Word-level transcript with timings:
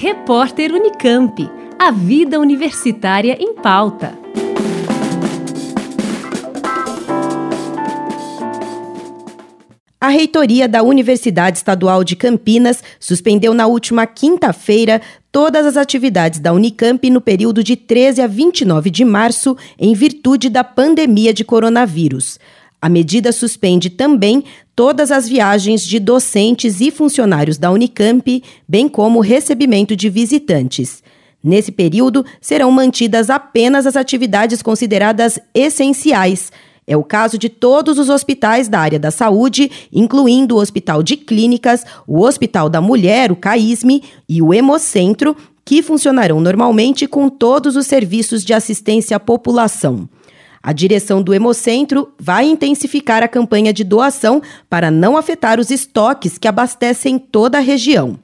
Repórter 0.00 0.72
Unicamp. 0.72 1.50
A 1.76 1.90
vida 1.90 2.38
universitária 2.38 3.36
em 3.40 3.52
pauta. 3.52 4.16
A 10.00 10.06
reitoria 10.06 10.68
da 10.68 10.84
Universidade 10.84 11.56
Estadual 11.56 12.04
de 12.04 12.14
Campinas 12.14 12.80
suspendeu 13.00 13.52
na 13.52 13.66
última 13.66 14.06
quinta-feira 14.06 15.02
todas 15.32 15.66
as 15.66 15.76
atividades 15.76 16.38
da 16.38 16.52
Unicamp 16.52 17.10
no 17.10 17.20
período 17.20 17.64
de 17.64 17.74
13 17.74 18.22
a 18.22 18.28
29 18.28 18.90
de 18.90 19.04
março, 19.04 19.56
em 19.76 19.94
virtude 19.94 20.48
da 20.48 20.62
pandemia 20.62 21.34
de 21.34 21.44
coronavírus. 21.44 22.38
A 22.80 22.88
medida 22.88 23.32
suspende 23.32 23.90
também 23.90 24.44
todas 24.74 25.10
as 25.10 25.28
viagens 25.28 25.84
de 25.84 25.98
docentes 25.98 26.80
e 26.80 26.90
funcionários 26.92 27.58
da 27.58 27.70
Unicamp, 27.72 28.42
bem 28.68 28.88
como 28.88 29.18
o 29.18 29.22
recebimento 29.22 29.96
de 29.96 30.08
visitantes. 30.08 31.02
Nesse 31.42 31.72
período, 31.72 32.24
serão 32.40 32.70
mantidas 32.70 33.30
apenas 33.30 33.86
as 33.86 33.96
atividades 33.96 34.62
consideradas 34.62 35.38
essenciais. 35.52 36.52
É 36.86 36.96
o 36.96 37.04
caso 37.04 37.36
de 37.36 37.48
todos 37.48 37.98
os 37.98 38.08
hospitais 38.08 38.68
da 38.68 38.78
área 38.78 38.98
da 38.98 39.10
saúde, 39.10 39.70
incluindo 39.92 40.54
o 40.54 40.60
Hospital 40.60 41.02
de 41.02 41.16
Clínicas, 41.16 41.84
o 42.06 42.20
Hospital 42.20 42.68
da 42.68 42.80
Mulher, 42.80 43.30
o 43.30 43.36
CAISME, 43.36 44.02
e 44.28 44.40
o 44.40 44.54
Hemocentro, 44.54 45.36
que 45.64 45.82
funcionarão 45.82 46.40
normalmente 46.40 47.06
com 47.06 47.28
todos 47.28 47.76
os 47.76 47.86
serviços 47.86 48.42
de 48.44 48.54
assistência 48.54 49.16
à 49.16 49.20
população. 49.20 50.08
A 50.62 50.72
direção 50.72 51.22
do 51.22 51.32
Hemocentro 51.32 52.12
vai 52.18 52.46
intensificar 52.46 53.22
a 53.22 53.28
campanha 53.28 53.72
de 53.72 53.84
doação 53.84 54.42
para 54.68 54.90
não 54.90 55.16
afetar 55.16 55.60
os 55.60 55.70
estoques 55.70 56.36
que 56.38 56.48
abastecem 56.48 57.18
toda 57.18 57.58
a 57.58 57.62
região. 57.62 58.18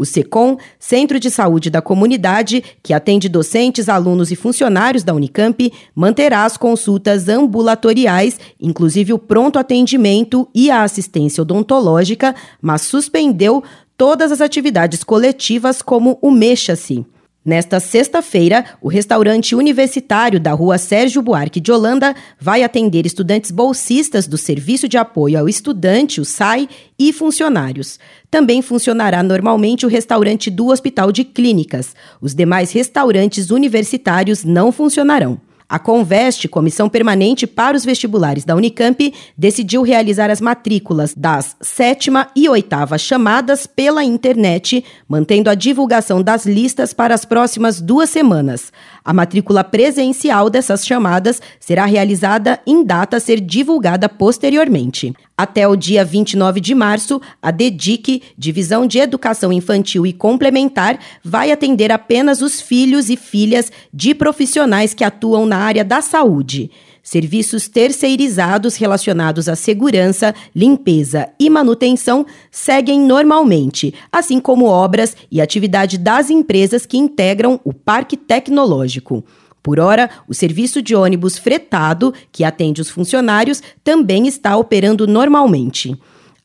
O 0.00 0.04
SECOM, 0.06 0.56
Centro 0.78 1.20
de 1.20 1.30
Saúde 1.30 1.68
da 1.68 1.82
Comunidade, 1.82 2.64
que 2.82 2.94
atende 2.94 3.28
docentes, 3.28 3.86
alunos 3.86 4.30
e 4.30 4.34
funcionários 4.34 5.04
da 5.04 5.12
Unicamp, 5.12 5.70
manterá 5.94 6.46
as 6.46 6.56
consultas 6.56 7.28
ambulatoriais, 7.28 8.40
inclusive 8.58 9.12
o 9.12 9.18
pronto 9.18 9.58
atendimento 9.58 10.48
e 10.54 10.70
a 10.70 10.84
assistência 10.84 11.42
odontológica, 11.42 12.34
mas 12.62 12.80
suspendeu 12.80 13.62
todas 13.94 14.32
as 14.32 14.40
atividades 14.40 15.04
coletivas 15.04 15.82
como 15.82 16.18
o 16.22 16.30
Mexa-se. 16.30 17.04
Nesta 17.50 17.80
sexta-feira, 17.80 18.64
o 18.80 18.86
restaurante 18.86 19.56
universitário 19.56 20.38
da 20.38 20.52
rua 20.52 20.78
Sérgio 20.78 21.20
Buarque 21.20 21.58
de 21.58 21.72
Holanda 21.72 22.14
vai 22.38 22.62
atender 22.62 23.04
estudantes 23.04 23.50
bolsistas 23.50 24.28
do 24.28 24.38
Serviço 24.38 24.86
de 24.86 24.96
Apoio 24.96 25.36
ao 25.36 25.48
Estudante, 25.48 26.20
o 26.20 26.24
SAI, 26.24 26.68
e 26.96 27.12
funcionários. 27.12 27.98
Também 28.30 28.62
funcionará 28.62 29.20
normalmente 29.20 29.84
o 29.84 29.88
restaurante 29.88 30.48
do 30.48 30.68
Hospital 30.68 31.10
de 31.10 31.24
Clínicas. 31.24 31.92
Os 32.20 32.36
demais 32.36 32.70
restaurantes 32.70 33.50
universitários 33.50 34.44
não 34.44 34.70
funcionarão. 34.70 35.40
A 35.70 35.78
Conveste, 35.78 36.48
Comissão 36.48 36.88
Permanente 36.88 37.46
para 37.46 37.76
os 37.76 37.84
Vestibulares 37.84 38.44
da 38.44 38.56
Unicamp, 38.56 39.14
decidiu 39.38 39.82
realizar 39.82 40.28
as 40.28 40.40
matrículas 40.40 41.14
das 41.16 41.54
sétima 41.60 42.26
e 42.34 42.48
oitava 42.48 42.98
chamadas 42.98 43.68
pela 43.68 44.02
internet, 44.02 44.84
mantendo 45.08 45.48
a 45.48 45.54
divulgação 45.54 46.24
das 46.24 46.44
listas 46.44 46.92
para 46.92 47.14
as 47.14 47.24
próximas 47.24 47.80
duas 47.80 48.10
semanas. 48.10 48.72
A 49.04 49.12
matrícula 49.12 49.62
presencial 49.62 50.50
dessas 50.50 50.84
chamadas 50.84 51.40
será 51.60 51.84
realizada 51.84 52.58
em 52.66 52.82
data 52.82 53.18
a 53.18 53.20
ser 53.20 53.40
divulgada 53.40 54.08
posteriormente. 54.08 55.14
Até 55.38 55.66
o 55.66 55.74
dia 55.74 56.04
29 56.04 56.60
de 56.60 56.74
março, 56.74 57.18
a 57.40 57.50
DEDIC, 57.50 58.22
Divisão 58.36 58.86
de 58.86 58.98
Educação 58.98 59.50
Infantil 59.50 60.04
e 60.04 60.12
Complementar, 60.12 60.98
vai 61.24 61.50
atender 61.50 61.90
apenas 61.90 62.42
os 62.42 62.60
filhos 62.60 63.08
e 63.08 63.16
filhas 63.16 63.72
de 63.94 64.14
profissionais 64.14 64.92
que 64.92 65.02
atuam 65.02 65.46
na 65.46 65.59
área 65.60 65.84
da 65.84 66.00
saúde. 66.00 66.70
Serviços 67.02 67.66
terceirizados 67.66 68.76
relacionados 68.76 69.48
à 69.48 69.56
segurança, 69.56 70.34
limpeza 70.54 71.28
e 71.38 71.48
manutenção 71.48 72.26
seguem 72.50 73.00
normalmente, 73.00 73.94
assim 74.12 74.38
como 74.38 74.66
obras 74.66 75.16
e 75.30 75.40
atividade 75.40 75.96
das 75.96 76.30
empresas 76.30 76.84
que 76.84 76.98
integram 76.98 77.58
o 77.64 77.72
parque 77.72 78.16
tecnológico. 78.16 79.24
Por 79.62 79.78
hora, 79.78 80.08
o 80.26 80.34
serviço 80.34 80.80
de 80.80 80.94
ônibus 80.94 81.36
fretado, 81.36 82.14
que 82.32 82.44
atende 82.44 82.80
os 82.80 82.88
funcionários, 82.88 83.62
também 83.84 84.26
está 84.26 84.56
operando 84.56 85.06
normalmente. 85.06 85.98